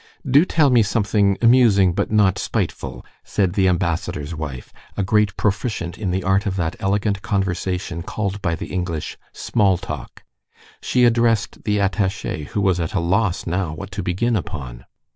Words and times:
"Do 0.27 0.45
tell 0.45 0.71
me 0.71 0.81
something 0.81 1.37
amusing 1.43 1.93
but 1.93 2.09
not 2.11 2.39
spiteful," 2.39 3.05
said 3.23 3.53
the 3.53 3.67
ambassador's 3.67 4.33
wife, 4.33 4.73
a 4.97 5.03
great 5.03 5.37
proficient 5.37 5.95
in 5.95 6.09
the 6.09 6.23
art 6.23 6.47
of 6.47 6.55
that 6.55 6.75
elegant 6.79 7.21
conversation 7.21 8.01
called 8.01 8.41
by 8.41 8.55
the 8.55 8.73
English 8.73 9.19
small 9.31 9.77
talk. 9.77 10.23
She 10.81 11.05
addressed 11.05 11.65
the 11.65 11.77
attaché, 11.77 12.47
who 12.47 12.61
was 12.61 12.79
at 12.79 12.95
a 12.95 12.99
loss 12.99 13.45
now 13.45 13.75
what 13.75 13.91
to 13.91 14.01
begin 14.01 14.35
upon. 14.35 14.85